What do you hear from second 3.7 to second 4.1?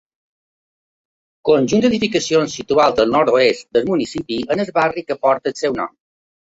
del